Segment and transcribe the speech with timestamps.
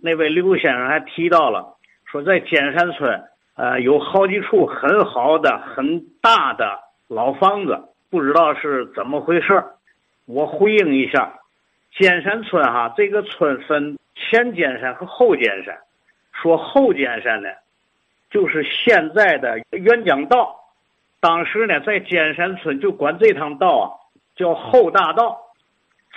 [0.00, 3.24] 那位刘先生还提到了，说在尖山村，
[3.56, 6.78] 呃，有好几处很好的、很大的
[7.08, 9.64] 老房子，不知道是怎么回事
[10.26, 11.40] 我回应一下，
[11.96, 15.78] 尖山村哈，这个村分前尖山和后尖山，
[16.32, 17.48] 说后尖山呢，
[18.30, 20.60] 就是现在的沅江道。
[21.20, 23.84] 当时呢，在尖山村就管这趟道啊
[24.36, 25.40] 叫后大道，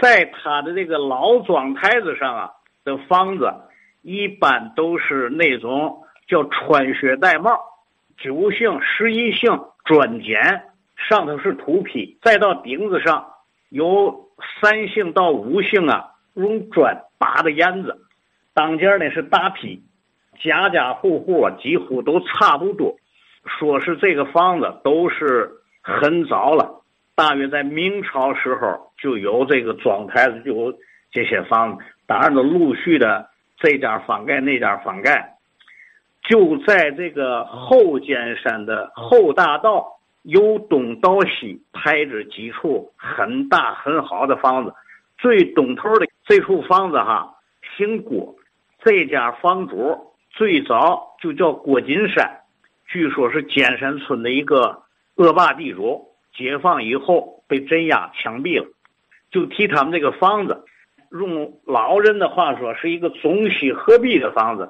[0.01, 2.51] 在他的这个老庄台子上啊
[2.83, 3.53] 的房子，
[4.07, 7.59] 一般都是那种叫穿靴带帽，
[8.17, 10.61] 九姓、十一姓砖简，
[10.95, 13.33] 上头是土坯，再到顶子上
[13.67, 14.29] 有
[14.61, 17.99] 三姓到五姓啊，用砖扒的檐子，
[18.53, 19.81] 当间呢是大坯，
[20.39, 22.95] 家家户户啊几乎都差不多。
[23.59, 26.81] 说是这个房子都是很早了，
[27.13, 30.73] 大约在明朝时候就有这个庄台子，就有
[31.11, 31.83] 这些房子。
[32.05, 35.35] 当然都陆续的这家房盖那家房盖，
[36.23, 44.73] 就在这个后尖山的后大道由东到西排着几处很大很好的房子。
[45.17, 47.35] 最东头的这处房子哈
[47.75, 48.35] 姓郭，
[48.83, 52.41] 这家房主最早就叫郭金山。
[52.87, 54.83] 据说是尖山村的一个
[55.15, 58.67] 恶霸地主，解放以后被镇压枪毙了，
[59.31, 60.63] 就提他们这个房子，
[61.17, 64.69] 用老人的话说，是一个中西合璧的房子。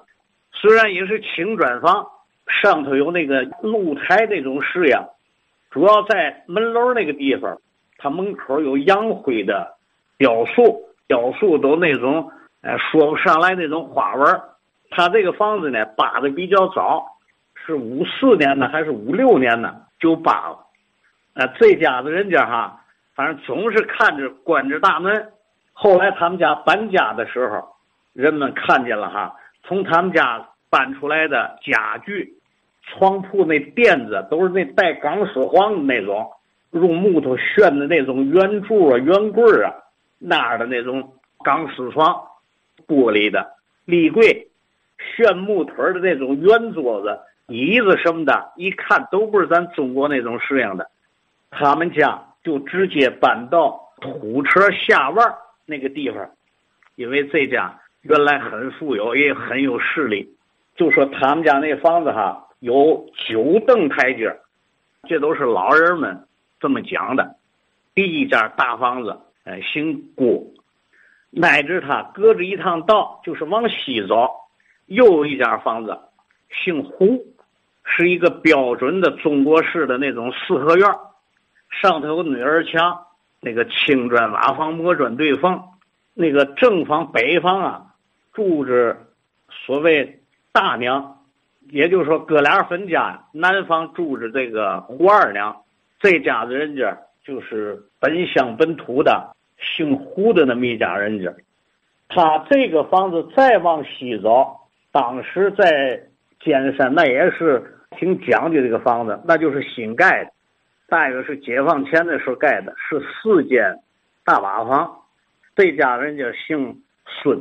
[0.51, 2.07] 虽然也是青砖房，
[2.47, 5.07] 上头有那个露台那种式样，
[5.69, 7.57] 主要在门楼那个地方，
[7.97, 9.75] 它门口有洋灰的
[10.17, 12.31] 雕塑，雕塑都那种，
[12.61, 14.41] 哎，说不上来那种花纹。
[14.89, 17.05] 他这个房子呢，扒的比较早。
[17.65, 20.57] 是五四年的还是五六年的就扒了，
[21.33, 22.81] 啊，这家子人家哈，
[23.13, 25.33] 反正总是看着关着大门。
[25.79, 27.63] 后来他们家搬家的时候，
[28.13, 32.33] 人们看见了哈，从他们家搬出来的家具、
[32.81, 36.27] 床铺那垫子都是那带钢丝黄的那种，
[36.71, 39.71] 用木头旋的那种圆柱啊、圆棍啊
[40.17, 42.23] 那样的那种钢丝床，
[42.87, 43.47] 玻璃的
[43.85, 44.47] 立柜，
[44.97, 47.19] 旋木腿的那种圆桌子。
[47.49, 50.89] 椅子什么的，一看都不是咱中国那种式样的。
[51.51, 55.35] 他们家就直接搬到土车下弯
[55.67, 56.27] 那个地方，
[56.95, 60.35] 因为这家原来很富有，也很有势力。
[60.75, 64.35] 就说他们家那房子哈，有九蹬台阶，
[65.07, 66.25] 这都是老人们
[66.59, 67.35] 这么讲的。
[67.93, 70.43] 第一家大房子，哎，姓郭，
[71.29, 74.27] 乃至他隔着一趟道，就是往西走，
[74.87, 75.99] 又有一家房子，
[76.49, 77.23] 姓胡。
[77.89, 80.85] 是一个标准的中国式的那种四合院，
[81.69, 83.06] 上头有女儿墙，
[83.39, 85.61] 那个青砖瓦房磨砖对缝，
[86.13, 87.85] 那个正房北房啊，
[88.33, 88.97] 住着
[89.49, 90.19] 所谓
[90.51, 91.17] 大娘，
[91.69, 95.55] 也就是说哥俩分家，南方住着这个胡二娘，
[95.99, 101.33] 这家子人家就是本乡本土的姓胡的那么一家人家，
[102.09, 104.55] 他这个房子再往西走，
[104.91, 106.01] 当时在
[106.39, 107.73] 尖山那也是。
[107.97, 110.31] 挺讲究这个房子，那就是新盖的，
[110.87, 113.79] 大约是解放前的时候盖的，是四间
[114.23, 114.99] 大瓦房。
[115.55, 117.37] 这家人家姓孙，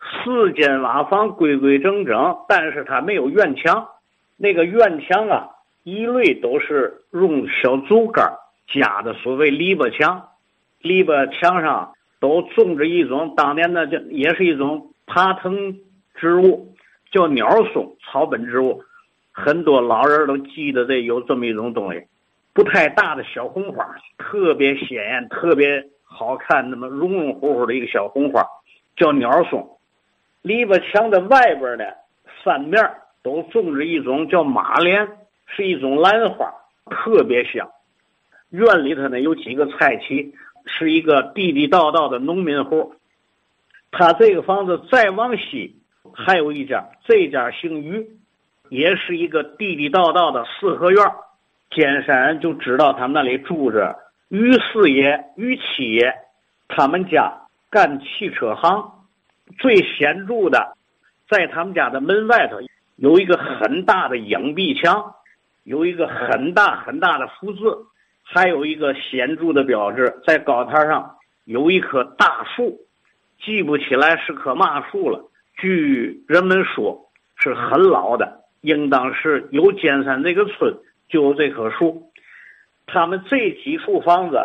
[0.00, 3.88] 四间瓦房规规整整，但是他没有院墙。
[4.36, 5.48] 那个院墙啊，
[5.84, 8.30] 一类都是用小竹竿
[8.68, 10.28] 加的，所谓篱笆墙。
[10.82, 15.78] 篱笆墙上都种着一种当年的，就也是一种爬藤
[16.14, 16.74] 植物，
[17.10, 18.82] 叫鸟松草本植物。
[19.32, 22.04] 很多老人都记得这有这么一种东西，
[22.56, 23.86] 不太大的小红花，
[24.16, 28.42] 特别鲜艳，特别好看，那么绒绒乎乎的一个小红花，
[28.96, 29.78] 叫鸟松。
[30.40, 31.84] 篱笆墙的外边呢，
[32.42, 32.82] 三面
[33.22, 35.06] 都种着一种叫马莲，
[35.46, 36.50] 是一种兰花，
[36.88, 37.70] 特别香。
[38.48, 40.32] 院里头呢有几个菜畦，
[40.64, 42.94] 是一个地地道道的农民户。
[43.90, 45.76] 他这个房子再往西
[46.14, 48.08] 还有一家，这家姓于。
[48.68, 51.04] 也是一个地地道道的四合院
[51.70, 53.96] 尖山就知道他们那里住着
[54.28, 56.14] 于四爷、于七爷，
[56.68, 57.32] 他们家
[57.70, 58.92] 干汽车行。
[59.58, 60.76] 最显著的，
[61.28, 62.56] 在他们家的门外头
[62.96, 65.14] 有一个很大的影壁墙，
[65.64, 67.86] 有一个很大很大的福字，
[68.22, 72.78] 还有一个显著的标志，在高台上有一棵大树，
[73.40, 75.24] 记不起来是棵嘛树了。
[75.56, 78.44] 据人们说，是很老的。
[78.62, 80.74] 应当是有尖山这个村
[81.08, 82.10] 就有这棵树，
[82.86, 84.38] 他们这几处房子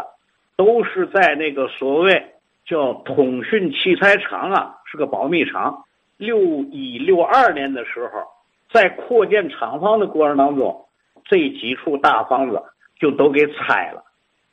[0.56, 2.34] 都是在那个所谓
[2.66, 5.84] 叫通讯器材厂啊，是个保密厂
[6.18, 8.24] 六一六二年的时候，
[8.72, 10.86] 在扩建厂房的过程当中，
[11.25, 12.62] 这几处大房子
[13.00, 14.04] 就都给拆了。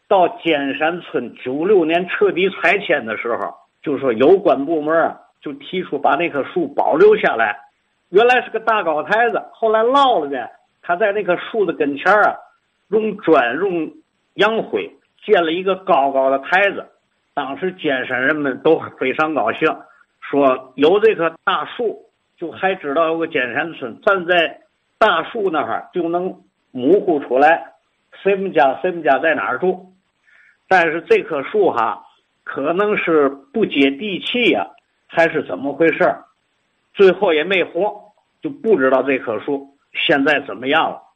[0.08, 7.54] 到尖山村九六年彻底拆迁的时候，就说有关部门啊，就提出把那棵树保留下来。
[8.08, 10.46] 原来是个大高台子，后来落了呢。
[10.88, 12.34] 他在那棵树的跟前啊，
[12.88, 13.92] 用砖用
[14.36, 14.90] 洋灰
[15.22, 16.82] 建了一个高高的台子。
[17.34, 19.68] 当时尖山人们都非常高兴，
[20.22, 22.06] 说有这棵大树，
[22.38, 24.00] 就还知道有个尖山村。
[24.00, 24.62] 站在
[24.96, 26.34] 大树那儿就能
[26.70, 27.74] 模糊出来
[28.22, 29.92] 谁们家谁们家在哪儿住。
[30.68, 32.02] 但是这棵树哈，
[32.44, 34.66] 可能是不接地气呀，
[35.06, 36.16] 还是怎么回事
[36.94, 37.94] 最后也没活，
[38.40, 39.68] 就不知道这棵树
[40.06, 41.07] 现在怎么样了。